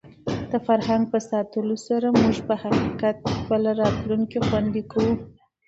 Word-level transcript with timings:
د 0.51 0.53
فرهنګ 0.67 1.03
په 1.11 1.19
ساتلو 1.29 1.75
سره 1.87 2.07
موږ 2.19 2.35
په 2.47 2.53
حقیقت 2.63 3.15
کې 3.25 3.33
خپله 3.39 3.69
راتلونکې 3.81 4.39
خوندي 4.47 4.83
کوو. 4.91 5.11